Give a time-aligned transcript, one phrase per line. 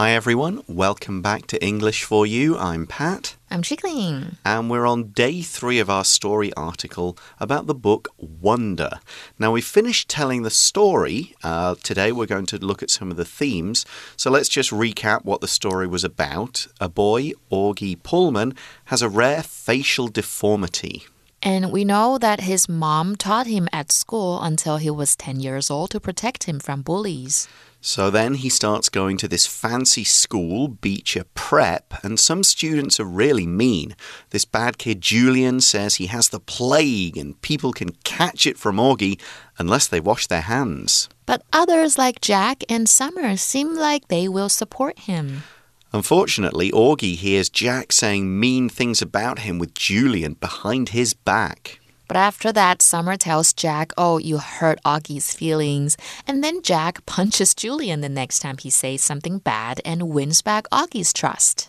[0.00, 2.56] Hi everyone, welcome back to English for You.
[2.56, 3.36] I'm Pat.
[3.50, 4.38] I'm Chickling.
[4.46, 9.00] And we're on day three of our story article about the book Wonder.
[9.38, 11.34] Now, we've finished telling the story.
[11.44, 13.84] Uh, today, we're going to look at some of the themes.
[14.16, 16.66] So, let's just recap what the story was about.
[16.80, 18.54] A boy, Augie Pullman,
[18.86, 21.04] has a rare facial deformity.
[21.42, 25.70] And we know that his mom taught him at school until he was 10 years
[25.70, 27.48] old to protect him from bullies.
[27.82, 33.04] So then he starts going to this fancy school, Beecher Prep, and some students are
[33.04, 33.96] really mean.
[34.30, 38.76] This bad kid Julian says he has the plague and people can catch it from
[38.76, 39.18] Augie
[39.58, 41.08] unless they wash their hands.
[41.24, 45.44] But others like Jack and Summer seem like they will support him.
[45.92, 51.79] Unfortunately, Augie hears Jack saying mean things about him with Julian behind his back.
[52.10, 55.96] But after that, Summer tells Jack, Oh, you hurt Augie's feelings.
[56.26, 60.68] And then Jack punches Julian the next time he says something bad and wins back
[60.72, 61.68] Augie's trust.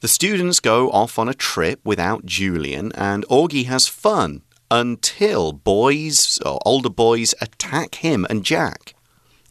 [0.00, 4.40] The students go off on a trip without Julian, and Augie has fun
[4.70, 8.94] until boys, or older boys, attack him and Jack.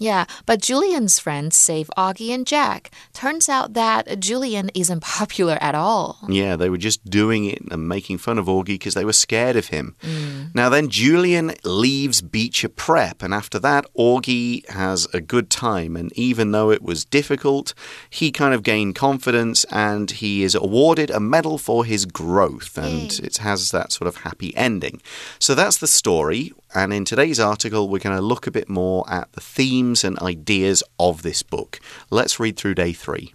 [0.01, 2.89] Yeah, but Julian's friends save Augie and Jack.
[3.13, 6.17] Turns out that Julian isn't popular at all.
[6.27, 9.55] Yeah, they were just doing it and making fun of Augie because they were scared
[9.55, 9.95] of him.
[10.01, 10.55] Mm.
[10.55, 15.95] Now, then Julian leaves Beecher Prep, and after that, Augie has a good time.
[15.95, 17.75] And even though it was difficult,
[18.09, 22.75] he kind of gained confidence and he is awarded a medal for his growth.
[22.75, 23.27] And Yay.
[23.27, 24.99] it has that sort of happy ending.
[25.37, 26.53] So that's the story.
[26.73, 30.17] And in today's article, we're going to look a bit more at the themes and
[30.19, 31.79] ideas of this book.
[32.09, 33.33] Let's read through day three.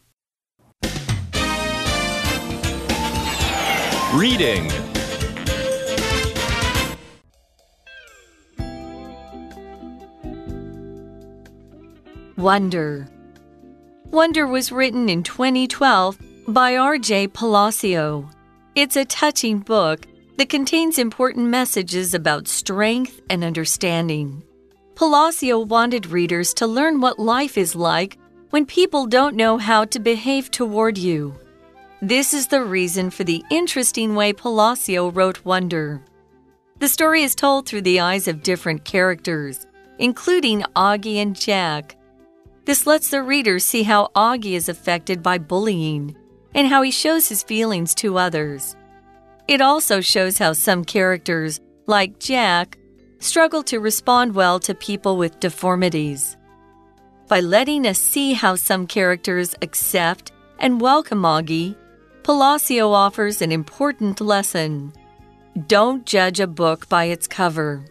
[4.14, 4.70] Reading
[12.38, 13.08] Wonder.
[14.10, 17.28] Wonder was written in 2012 by R.J.
[17.28, 18.30] Palacio.
[18.74, 24.42] It's a touching book that contains important messages about strength and understanding.
[24.94, 28.18] Palacio wanted readers to learn what life is like
[28.50, 31.34] when people don't know how to behave toward you.
[32.02, 36.02] This is the reason for the interesting way Palacio wrote Wonder.
[36.78, 39.66] The story is told through the eyes of different characters,
[39.98, 41.96] including Augie and Jack.
[42.66, 46.14] This lets the reader see how Augie is affected by bullying
[46.54, 48.75] and how he shows his feelings to others.
[49.48, 52.78] It also shows how some characters, like Jack,
[53.20, 56.36] struggle to respond well to people with deformities.
[57.28, 61.76] By letting us see how some characters accept and welcome Augie,
[62.24, 64.92] Palacio offers an important lesson.
[65.68, 67.84] Don't judge a book by its cover.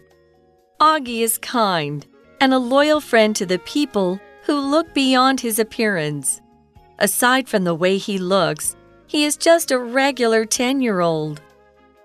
[0.78, 2.06] Augie is kind
[2.38, 6.42] and a loyal friend to the people who look beyond his appearance.
[6.98, 11.40] Aside from the way he looks, he is just a regular 10 year old.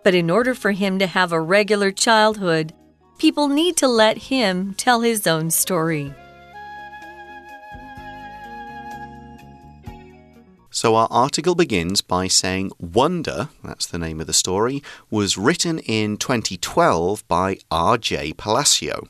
[0.04, 2.74] But in order for him to have a regular childhood,
[3.20, 6.14] people need to let him tell his own story.
[10.74, 15.80] So our article begins by saying Wonder, that's the name of the story, was written
[15.80, 18.34] in 2012 by R.J.
[18.34, 19.08] Palacio.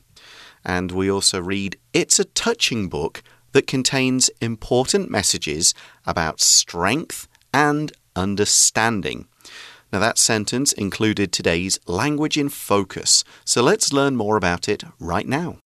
[0.65, 5.73] And we also read it's a touching book that contains important messages
[6.05, 9.27] about strength and understanding.
[9.90, 13.22] Now, that sentence included today's language in focus.
[13.44, 15.58] So let's learn more about it right now.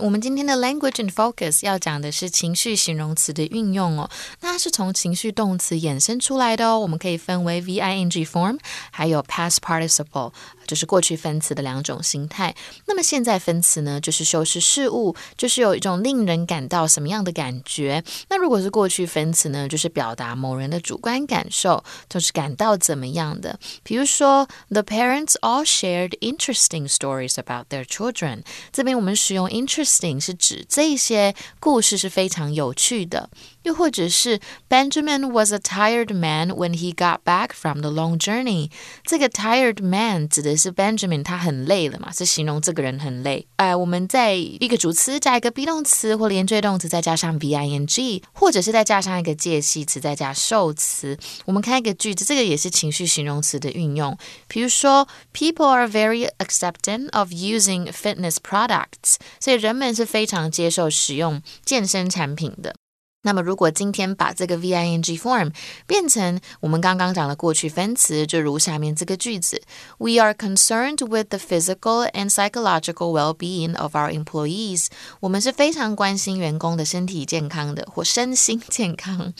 [0.00, 4.08] 我们今天的 language and focus 要讲的是情绪形容词的运用哦，
[4.40, 6.78] 那它是从情绪动词衍生出来的哦。
[6.78, 8.60] 我们可以分为 v i n g form，
[8.92, 10.32] 还有 past participle，
[10.67, 12.55] 就是过去分词的两种形态。
[12.85, 18.03] 那么现在分词呢，就是修饰事物，就是有一种令人感到什么样的感觉。
[18.29, 23.59] 那如果是过去分词呢，就是表达某人的主观感受，就是感到怎么样的。
[23.83, 28.43] 比如说，the parents all shared interesting stories about their children。
[28.71, 33.29] 这边我们使用 interesting 是指这些故事是非常有趣的。
[33.62, 38.70] 又或者是 Benjamin was a tired man when he got back from the long journey。
[39.04, 43.46] 这个 tired man 指的是 Benjamin，他很累了嘛，是形容这个人很累。
[43.56, 51.18] 哎，我们在一个主词加一个 be 动词或连缀动词，再加上 v i n g，或者是再加上一个介系词，再加受词。
[51.44, 54.16] 我们看一个句子，这个也是情绪形容词的运用。
[54.46, 62.74] 比如说，People are very accepting of using fitness products，所以人们是非常接受使用健身产品的。
[63.22, 65.52] 那么，如果今天把这个 V I N G form
[65.88, 69.60] 变成我们刚刚讲的过去分词，就如下面这个句子：
[69.98, 74.86] We are concerned with the physical and psychological well-being of our employees。
[75.20, 79.34] 我们是非常关心员工的身体健康的或身心健康。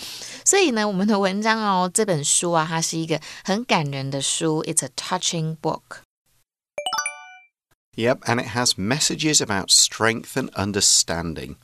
[0.45, 11.57] 所以呢，我们的文章哦，这本书啊，它是一个很感人的书，It's a touching book。Yep, and it has messages about strength and understanding.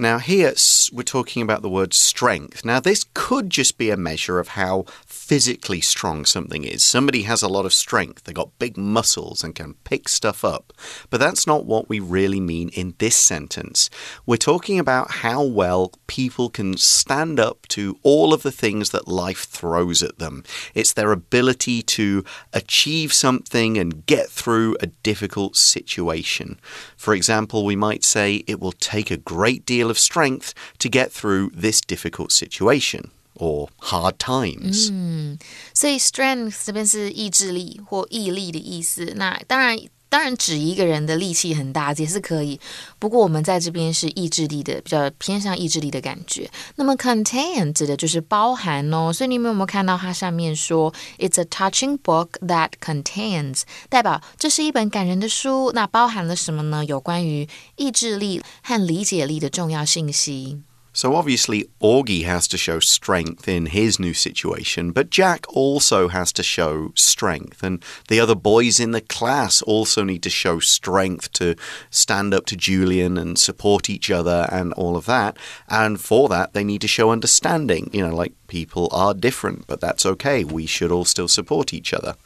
[0.00, 0.54] Now, here
[0.94, 2.64] we're talking about the word strength.
[2.64, 6.82] Now, this could just be a measure of how physically strong something is.
[6.82, 10.72] Somebody has a lot of strength, they've got big muscles and can pick stuff up.
[11.10, 13.90] But that's not what we really mean in this sentence.
[14.24, 19.06] We're talking about how well people can stand up to all of the things that
[19.06, 20.44] life throws at them.
[20.74, 22.24] It's their ability to
[22.54, 26.58] achieve something and get through a difficult situation.
[26.96, 31.11] For example, we might say it will take a great deal of strength to get
[31.11, 34.89] through this difficult situation or hard times.
[34.91, 35.37] 嗯，
[35.73, 39.13] 所以 strength 这边是意志力或毅力的意思。
[39.15, 39.77] 那当然。
[40.10, 42.60] 当然，指一个人的力气很大也是可以。
[42.98, 46.50] 不过，我们在这边是意志力的，比较偏向意志力的感觉。
[46.74, 49.12] 那么，contain 指的就是包含哦。
[49.12, 55.70] 所以，你们有没有看到它上面说 "It's a touching book that contains"，代表这是一本感人的书。
[55.72, 56.84] 那包含了什么呢？
[56.84, 60.60] 有关于意志力和理解力的重要信息。
[61.00, 66.42] So obviously, Augie has to show strength in his new situation, but Jack also has to
[66.42, 71.56] show strength, and the other boys in the class also need to show strength to
[71.88, 75.38] stand up to Julian and support each other and all of that.
[75.70, 77.88] And for that, they need to show understanding.
[77.94, 80.44] You know, like people are different, but that's okay.
[80.44, 82.16] We should all still support each other.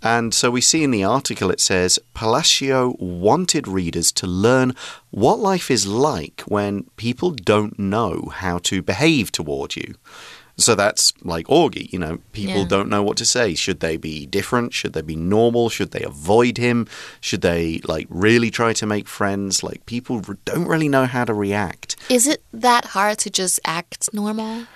[0.00, 4.74] And so we see in the article it says Palacio wanted readers to learn
[5.10, 9.94] what life is like when people don't know how to behave toward you.
[10.58, 12.68] So that's like Augie, you know, people yeah.
[12.68, 13.54] don't know what to say.
[13.54, 14.72] Should they be different?
[14.72, 15.68] Should they be normal?
[15.68, 16.86] Should they avoid him?
[17.20, 19.62] Should they like really try to make friends?
[19.62, 21.96] Like people don't really know how to react.
[22.08, 24.66] Is it that hard to just act normal?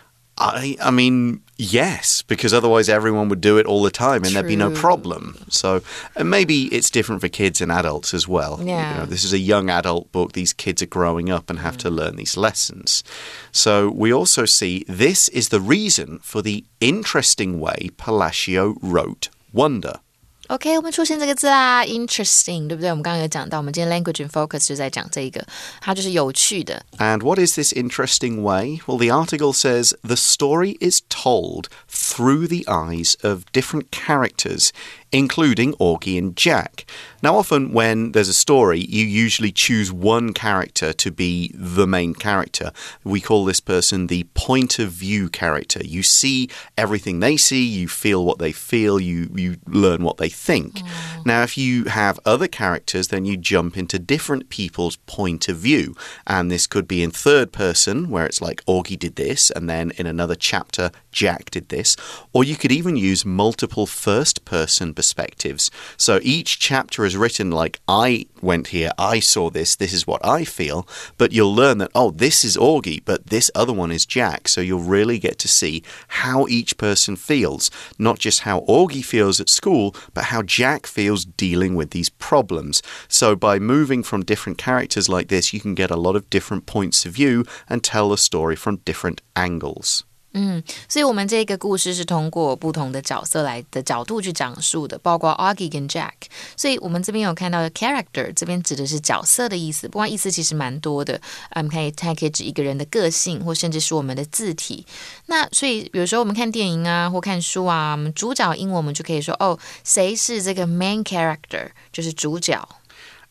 [0.41, 4.35] I, I mean, yes, because otherwise everyone would do it all the time and True.
[4.35, 5.45] there'd be no problem.
[5.49, 5.83] So
[6.23, 8.59] maybe it's different for kids and adults as well.
[8.63, 8.95] Yeah.
[8.95, 10.33] You know, this is a young adult book.
[10.33, 11.81] These kids are growing up and have mm.
[11.81, 13.05] to learn these lessons.
[13.53, 20.01] So we also see this is the reason for the interesting way Palacio wrote Wonder.
[20.50, 22.92] OK，我们出现这个字啦，interesting，对不对？
[22.92, 25.44] 我们刚刚有讲到，我们今天 language in focus 就在讲这一个，
[25.82, 26.86] 它就是有趣的。
[27.00, 28.80] And what is this interesting way?
[28.86, 34.70] Well, the article says the story is told through the eyes of different characters
[35.13, 36.85] including Augie and Jack.
[37.23, 42.15] Now, often when there's a story, you usually choose one character to be the main
[42.15, 42.73] character.
[43.05, 45.81] We call this person the point of view character.
[45.85, 46.49] You see
[46.79, 50.77] everything they see, you feel what they feel, you, you learn what they think.
[50.77, 50.89] Mm.
[51.25, 55.95] Now, if you have other characters, then you jump into different people's point of view.
[56.27, 59.93] And this could be in third person, where it's like Augie did this, and then
[59.97, 61.97] in another chapter, Jack did this.
[62.33, 65.71] Or you could even use multiple first person perspectives.
[65.97, 70.25] So each chapter is written like, I went here, I saw this, this is what
[70.25, 70.87] I feel.
[71.19, 74.49] But you'll learn that, oh, this is Augie, but this other one is Jack.
[74.49, 79.41] So you'll really get to see how each person feels, not just how Augie feels
[79.41, 82.83] at school, but how Jack feels dealing with these problems.
[83.09, 86.67] So by moving from different characters like this, you can get a lot of different
[86.67, 90.05] points of view and tell a story from different angles.
[90.33, 96.13] 嗯，所以我们这个故事是通过不同的角色来的角度去讲述的，包括 Augie 跟 Jack。
[96.57, 101.21] 所以我们这边有看到的 character，这边指的是角色的意思，不过意思其实蛮多的。
[101.55, 104.87] 我嗯，可以它可以指一个人的个性，或甚至是我们的字体。
[105.27, 112.69] 那所以，比如说我们看电影啊，或看书啊，我们主角英文我们就可以说，哦，谁是这个 main character，就是主角。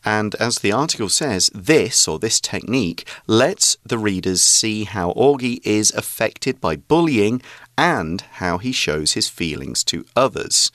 [0.04, 5.60] And as the article says, this or this technique lets the readers see how Augie
[5.64, 7.42] is affected by bullying
[7.76, 10.70] and how he shows his feelings to others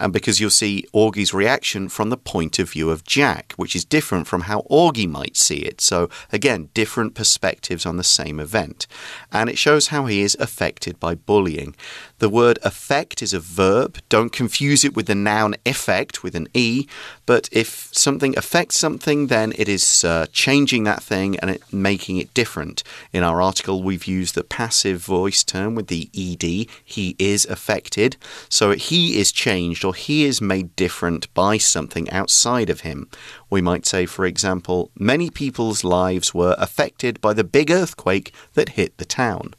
[0.00, 3.84] and because you'll see Augie's reaction from the point of view of Jack, which is
[3.84, 5.80] different from how Augie might see it.
[5.80, 8.86] So, again, different perspectives on the same event.
[9.30, 11.76] And it shows how he is affected by bullying.
[12.18, 13.98] The word affect is a verb.
[14.08, 16.86] Don't confuse it with the noun effect with an E.
[17.26, 22.16] But if something affects something, then it is uh, changing that thing and it, making
[22.16, 22.82] it different.
[23.12, 26.68] In our article, we've used the passive voice term with the ED.
[26.84, 28.16] He is affected.
[28.48, 33.07] So he is changed or he is made different by something outside of him.
[33.49, 38.75] We might say, for example, many people's lives were affected by the big earthquake that
[38.75, 39.53] hit the town.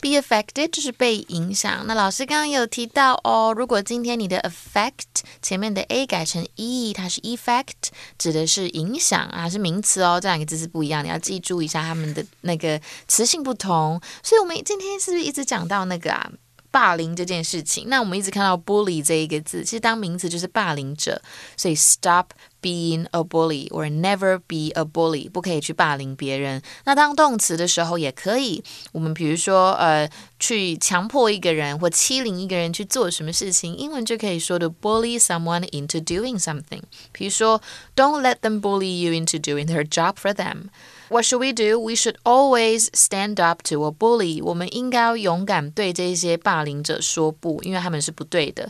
[0.00, 1.86] Be affected 就是被影响。
[1.86, 10.18] 那老师刚刚有提到哦，如果今天你的 affect 前面的 a 改成 e，它是 effect，指的是影响啊，是名词哦。
[10.20, 14.00] 这两个字是不一样，你要记住一下它们的那个词性不同。
[14.24, 16.32] 所以我们今天是不是一直讲到那个啊？
[16.77, 21.19] 霸凌这件事情，那我们一直看到 bully 这一个字，其实当名词就是霸凌者，
[21.55, 22.27] 所以 stop
[22.61, 26.61] being a bully or never be a bully，不可以去霸凌别人。
[26.83, 30.07] 那当动词的时候也可以，我们比如说呃，
[30.39, 36.83] 去强迫一个人或欺凌一个人去做什么事情，英文就可以说的 bully someone into doing something。
[37.11, 37.59] 比如说
[37.95, 40.65] ，Don't let them bully you into doing their job for them。
[41.09, 41.79] What should we do?
[41.79, 44.43] We should always stand up to a bully.
[44.43, 48.69] 我们应该要勇敢对这些霸凌者说不，因为他们是不对的。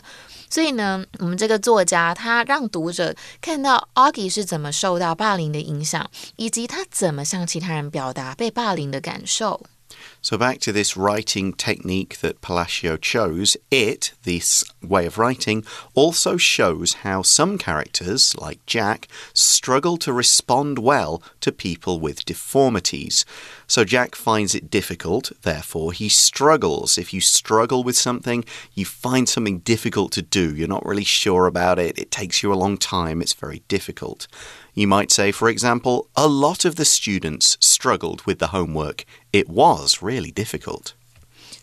[0.50, 9.60] 所以呢，我们这个作家他让读者看到 Augie 是怎么受到霸凌的影响，以及他怎么向其他人表达被霸凌的感受。
[10.20, 15.64] So, back to this writing technique that Palacio chose, it, this way of writing,
[15.94, 23.24] also shows how some characters, like Jack, struggle to respond well to people with deformities.
[23.66, 26.98] So, Jack finds it difficult, therefore, he struggles.
[26.98, 31.46] If you struggle with something, you find something difficult to do, you're not really sure
[31.46, 34.26] about it, it takes you a long time, it's very difficult.
[34.74, 39.05] You might say, for example, a lot of the students struggled with the homework.
[39.31, 40.93] It was really difficult.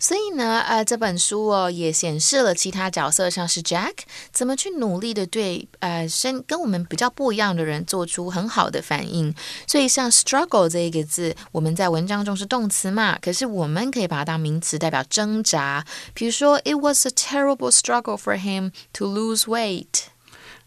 [0.03, 3.93] 所以呢，呃，这本书哦也显示了其他角色，像是 Jack
[4.33, 9.35] 怎么去努力的对呃身跟我们比较不一样的人做出很好的反应。
[9.67, 15.85] 所以像 struggle 这一个字，我们在文章中是动词嘛，可是我们可以把它当名词，代表挣扎。
[16.15, 20.05] 比如说，It was a terrible struggle for him to lose weight.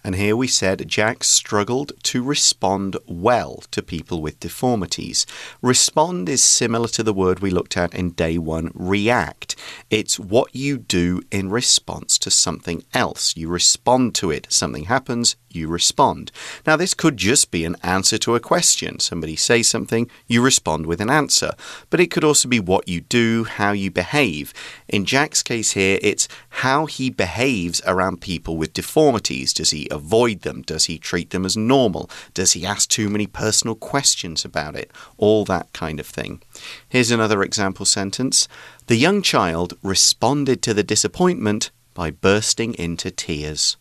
[0.09, 5.27] And here we said Jack struggled to respond well to people with deformities.
[5.61, 9.55] Respond is similar to the word we looked at in day one, react.
[9.91, 13.37] It's what you do in response to something else.
[13.37, 14.47] You respond to it.
[14.49, 16.33] Something happens, you respond.
[16.67, 19.01] Now, this could just be an answer to a question.
[19.01, 21.53] Somebody says something, you respond with an answer.
[21.91, 24.55] But it could also be what you do, how you behave.
[24.89, 29.53] In Jack's case here, it's how he behaves around people with deformities.
[29.53, 30.64] Does he avoid them?
[30.66, 32.10] Does he treat them as normal?
[32.34, 34.92] Does he ask too many personal questions about it?
[35.18, 36.42] All that kind of thing.
[36.90, 38.48] Here's another example sentence
[38.88, 43.76] The young child responded to the disappointment by bursting into tears.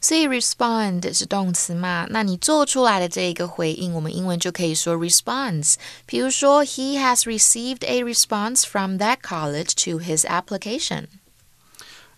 [0.00, 2.06] 所以 respond 是动词嘛？
[2.10, 5.74] 那你做出来的这一个回应，我们英文就可以说 response。
[6.06, 11.06] 比如说，He has received a response from that college to his application.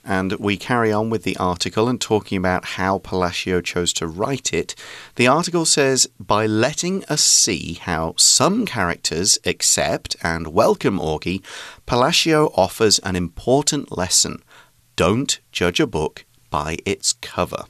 [0.09, 4.51] And we carry on with the article and talking about how Palacio chose to write
[4.51, 4.73] it.
[5.17, 11.43] The article says by letting us see how some characters accept and welcome Augie,
[11.85, 14.41] Palacio offers an important lesson.
[14.95, 17.65] Don't judge a book by its cover.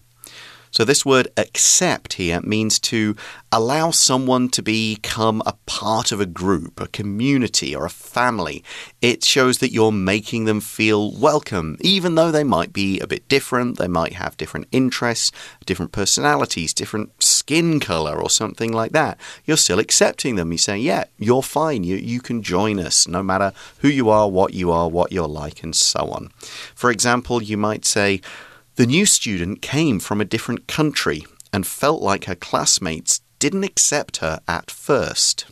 [0.71, 3.15] So, this word accept here means to
[3.51, 8.63] allow someone to become a part of a group, a community, or a family.
[9.01, 13.27] It shows that you're making them feel welcome, even though they might be a bit
[13.27, 13.79] different.
[13.79, 15.31] They might have different interests,
[15.65, 19.17] different personalities, different skin color, or something like that.
[19.45, 20.51] You're still accepting them.
[20.51, 21.83] You say, Yeah, you're fine.
[21.83, 25.27] You, you can join us no matter who you are, what you are, what you're
[25.27, 26.29] like, and so on.
[26.75, 28.21] For example, you might say,
[28.79, 34.17] the new student came from a different country and felt like her classmates didn't accept
[34.17, 35.47] her at first.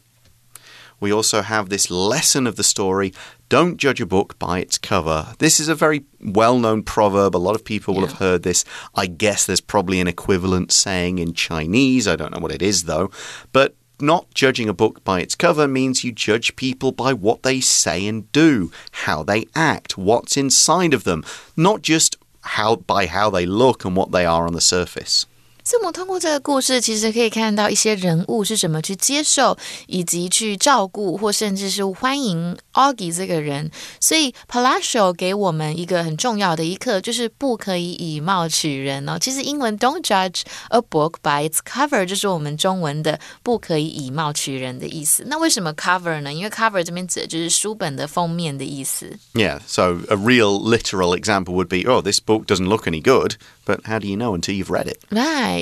[1.01, 3.13] We also have this lesson of the story
[3.49, 5.35] don't judge a book by its cover.
[5.39, 7.35] This is a very well known proverb.
[7.35, 8.63] A lot of people will have heard this.
[8.95, 12.07] I guess there's probably an equivalent saying in Chinese.
[12.07, 13.11] I don't know what it is though.
[13.51, 17.59] But not judging a book by its cover means you judge people by what they
[17.59, 21.25] say and do, how they act, what's inside of them,
[21.57, 22.15] not just
[22.47, 25.25] how by how they look and what they are on the surface.
[25.66, 33.70] 所以，我们通过这个故事，其实可以看到一些人物是怎么去接受，以及去照顾，或甚至是欢迎 Augie 这个人。
[34.00, 39.16] 所以，Palacio 给我们一个很重要的一课，就是不可以以貌取人哦。
[39.20, 45.22] 其实，英文 "Don't judge a book by its cover" 就是我们中文的“不可以以貌取人”的意思。
[45.28, 46.32] 那为什么 cover 呢？
[46.32, 49.16] 因为 cover 这边指的就是书本的封面的意思。
[49.34, 53.82] Yeah, so a real literal example would be, "Oh, this book doesn't look any good." But
[53.84, 54.98] how do you know until you've read it?
[55.08, 55.55] Right.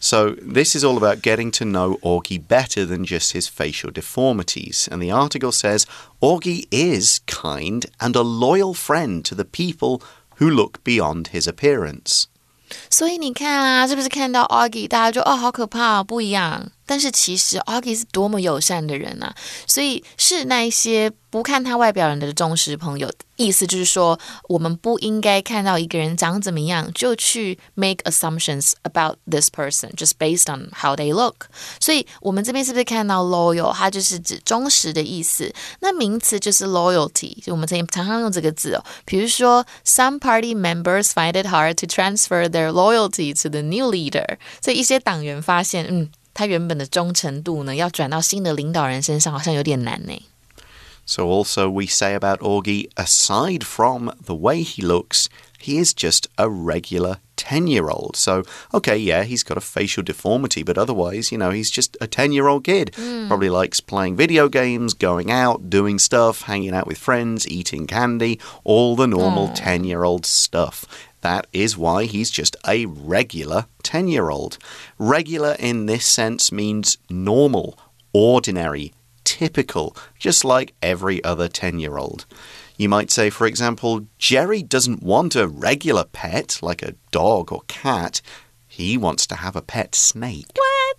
[0.00, 4.88] So this is all about getting to know Augie better than just his facial deformities.
[4.90, 5.86] And the article says
[6.22, 10.00] Augie is kind and a loyal friend to the people
[10.36, 12.26] who look beyond his appearance.
[12.90, 16.70] 所以你看啊，是不是看到 Augie，大家就哦好可怕哦，不一样。
[16.92, 19.34] 但是其实 Augie 是多么友善的人啊，
[19.66, 23.10] 所以是那一些不看他外表人的忠实朋友。
[23.36, 24.18] 意思就是说，
[24.48, 31.46] 我们不应该看到一个人长怎么样就去 make assumptions about this person just based on how they look。
[31.78, 35.52] 所以我们这边是不是看到 loyal，它就是指忠实的意思？
[35.80, 38.84] 那名词就是 loyalty，就我们常常用这个字哦。
[39.04, 44.38] 比如说，some party members find it hard to transfer their loyalty to the new leader。
[44.60, 46.10] 所以一些党员发现，嗯。
[46.34, 50.22] 他原本的忠诚度呢，要转到新的领导人身上，好像有点难呢。
[51.04, 55.26] So, also, we say about Augie, aside from the way he looks,
[55.58, 58.14] he is just a regular 10 year old.
[58.14, 58.42] So,
[58.74, 62.32] okay, yeah, he's got a facial deformity, but otherwise, you know, he's just a 10
[62.32, 62.92] year old kid.
[62.92, 63.26] Mm.
[63.26, 68.38] Probably likes playing video games, going out, doing stuff, hanging out with friends, eating candy,
[68.62, 70.84] all the normal 10 year old stuff.
[71.23, 74.57] That is why he's just a regular 10 year old.
[74.97, 77.79] Regular in this sense means normal,
[78.11, 82.25] ordinary, typical, just like every other 10 year old.
[82.75, 87.61] You might say, for example, Jerry doesn't want a regular pet like a dog or
[87.69, 88.21] cat.
[88.67, 90.47] He wants to have a pet snake.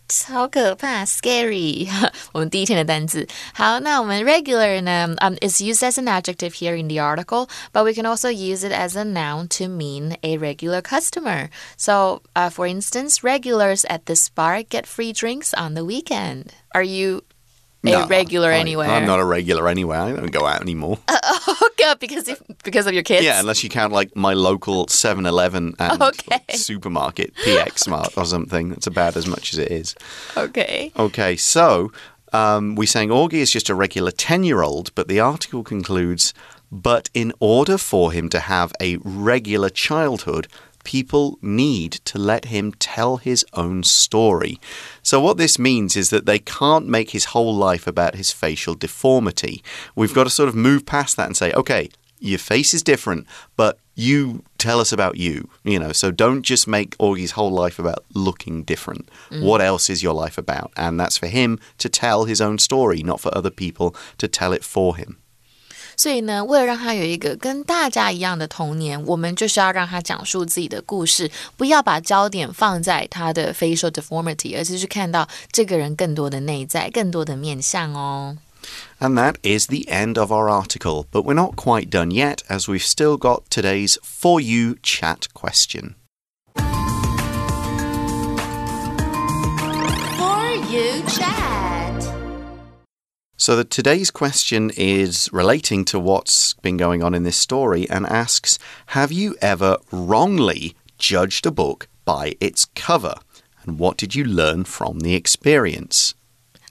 [0.03, 0.25] What？
[0.27, 1.87] 好可怕，scary！
[2.33, 3.27] 我们第一天的单词。
[3.53, 5.15] 好，那我们 regular 呢？
[5.21, 8.73] Um, is used as an adjective here in the article, but we can also use it
[8.73, 11.49] as a noun to mean a regular customer.
[11.77, 16.51] So, uh, for instance, regulars at this bar get free drinks on the weekend.
[16.73, 17.23] Are you
[17.92, 18.88] a no, regular I, anywhere.
[18.88, 20.00] I'm not a regular anywhere.
[20.00, 20.98] I don't go out anymore.
[21.08, 23.24] Uh, oh, God, because if, because of your kids.
[23.24, 26.40] Yeah, unless you count like my local 7-Eleven and okay.
[26.50, 28.20] supermarket, PX Mart okay.
[28.20, 28.70] or something.
[28.70, 29.94] That's about as much as it is.
[30.36, 30.92] Okay.
[30.96, 31.92] Okay, so
[32.32, 36.34] um, we're saying Augie is just a regular 10-year-old, but the article concludes,
[36.72, 40.48] but in order for him to have a regular childhood,
[40.84, 44.60] people need to let him tell his own story.
[45.02, 48.74] So, what this means is that they can't make his whole life about his facial
[48.74, 49.62] deformity.
[49.96, 53.26] We've got to sort of move past that and say, okay, your face is different,
[53.56, 55.92] but you tell us about you, you know.
[55.92, 59.08] So don't just make Augie's whole life about looking different.
[59.30, 59.44] Mm.
[59.44, 60.72] What else is your life about?
[60.76, 64.52] And that's for him to tell his own story, not for other people to tell
[64.52, 65.18] it for him.
[65.95, 78.37] 所以呢，为了让他有一个跟大家一样的童年，我们就是要让他讲述自己的故事，不要把焦点放在他的 facial deformity，而是去看到这个人更多的内在、更多的面相哦。
[78.99, 82.83] And that is the end of our article, but we're not quite done yet, as we've
[82.83, 85.95] still got today's For You chat question.
[90.17, 91.52] For You chat.
[93.36, 98.06] So, the, today's question is relating to what's been going on in this story and
[98.06, 103.14] asks Have you ever wrongly judged a book by its cover?
[103.64, 106.14] And what did you learn from the experience?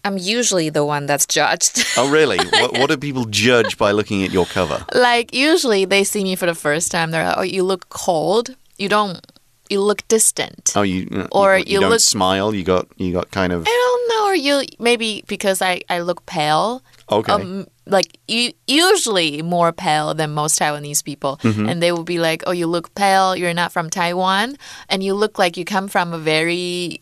[0.05, 1.83] I'm usually the one that's judged.
[1.97, 2.37] oh, really?
[2.49, 4.85] what, what do people judge by looking at your cover?
[4.93, 7.11] Like, usually they see me for the first time.
[7.11, 8.55] They're like, oh, you look cold.
[8.77, 9.19] You don't
[9.69, 10.73] you look distant.
[10.75, 12.53] Oh, you uh, or you, you, don't look smile.
[12.53, 13.65] You got you got kind of.
[13.67, 14.12] I don't know.
[14.33, 16.81] Or you maybe because I I look pale.
[17.11, 17.31] Okay.
[17.31, 21.69] Um, like you usually more pale than most Taiwanese people, mm -hmm.
[21.69, 23.37] and they will be like, "Oh, you look pale.
[23.37, 24.57] You're not from Taiwan,
[24.89, 26.99] and you look like you come from a very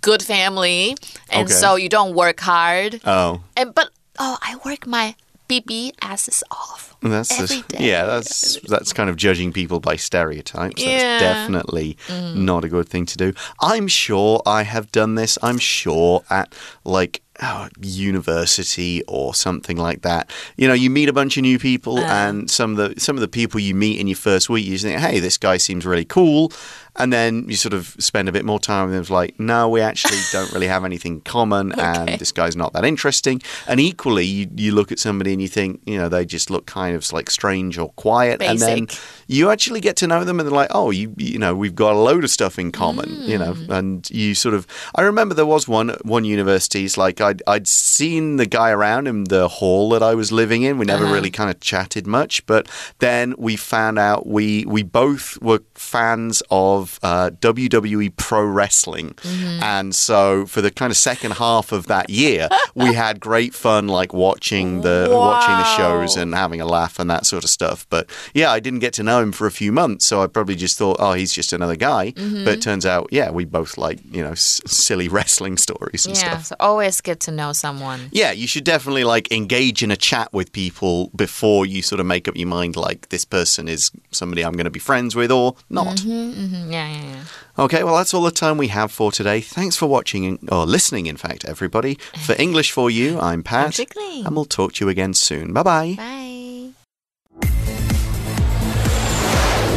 [0.00, 0.96] good family,
[1.30, 1.60] and okay.
[1.60, 3.46] so you don't work hard." Oh.
[3.54, 5.14] And but oh, I work my
[5.48, 6.85] BB asses off.
[7.02, 7.88] That's every day.
[7.88, 10.82] yeah, that's that's kind of judging people by stereotypes.
[10.82, 11.18] Yeah.
[11.18, 12.36] That's definitely mm.
[12.36, 13.32] not a good thing to do.
[13.60, 15.38] I'm sure I have done this.
[15.42, 16.54] I'm sure at
[16.84, 20.30] like oh, university or something like that.
[20.56, 22.02] You know, you meet a bunch of new people, uh.
[22.02, 24.78] and some of the some of the people you meet in your first week, you
[24.78, 26.52] think, "Hey, this guy seems really cool,"
[26.96, 29.00] and then you sort of spend a bit more time with them.
[29.02, 31.82] It's like, no, we actually don't really have anything common, okay.
[31.82, 33.42] and this guy's not that interesting.
[33.68, 36.66] And equally, you, you look at somebody and you think, you know, they just look
[36.66, 38.50] kind of like strange or quiet, Basic.
[38.50, 41.54] and then you actually get to know them, and they're like, oh, you you know,
[41.54, 43.26] we've got a load of stuff in common, mm.
[43.26, 43.72] you know, hmm.
[43.72, 44.66] and you sort of.
[44.94, 49.24] I remember there was one one university's like I'd I'd seen the guy around in
[49.24, 50.78] the hall that I was living in.
[50.78, 51.14] We never uh -huh.
[51.14, 56.42] really kind of chatted much, but then we found out we we both were fans
[56.48, 59.10] of of uh, WWE Pro Wrestling.
[59.14, 59.62] Mm-hmm.
[59.62, 63.88] And so for the kind of second half of that year, we had great fun
[63.88, 65.18] like watching the wow.
[65.18, 67.86] watching the shows and having a laugh and that sort of stuff.
[67.90, 70.56] But yeah, I didn't get to know him for a few months, so I probably
[70.56, 72.12] just thought, oh, he's just another guy.
[72.12, 72.44] Mm-hmm.
[72.44, 76.16] But it turns out, yeah, we both like, you know, s- silly wrestling stories and
[76.16, 76.44] yeah, stuff.
[76.46, 78.08] So always get to know someone.
[78.12, 82.06] Yeah, you should definitely like engage in a chat with people before you sort of
[82.06, 85.30] make up your mind like this person is somebody I'm going to be friends with
[85.30, 85.96] or not.
[85.96, 86.70] Mm-hmm, mm-hmm.
[86.76, 87.64] Yeah, yeah, yeah.
[87.64, 89.40] Okay, well, that's all the time we have for today.
[89.40, 91.94] Thanks for watching, or listening, in fact, everybody.
[92.26, 93.80] For English for You, I'm Pat.
[93.80, 95.54] I'm And we'll talk to you again soon.
[95.54, 95.94] Bye bye.
[95.96, 96.72] Bye.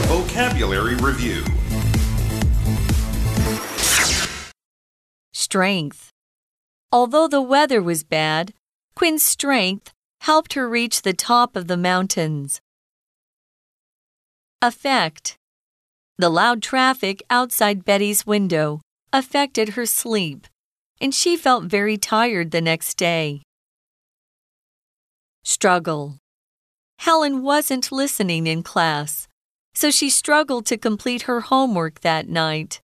[0.10, 1.46] Vocabulary Review
[5.32, 6.10] Strength.
[6.92, 8.54] Although the weather was bad,
[8.94, 12.60] Quinn's strength helped her reach the top of the mountains.
[14.62, 15.39] Affect.
[16.20, 18.82] The loud traffic outside Betty's window
[19.14, 20.48] affected her sleep,
[21.00, 23.42] and she felt very tired the next day.
[25.46, 26.18] Struggle.
[26.98, 29.30] Helen wasn't listening in class,
[29.74, 32.82] so she struggled to complete her homework that night.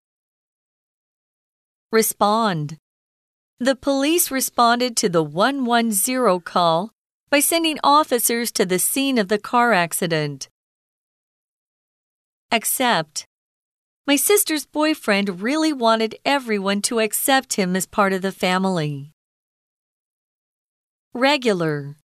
[1.91, 2.77] Respond.
[3.59, 6.89] The police responded to the 110 call
[7.29, 10.49] by sending officers to the scene of the car accident.
[12.50, 13.26] Accept.
[14.06, 19.12] My sister's boyfriend really wanted everyone to accept him as part of the family.
[21.14, 21.96] Regular.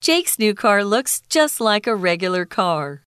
[0.00, 3.02] Jake's new car looks just like a regular car.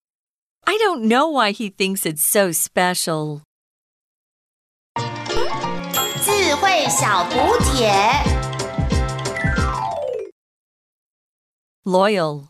[0.66, 3.44] I don't know why he thinks it's so special.
[6.28, 7.92] 智慧小补帖。
[11.86, 12.50] Loyal.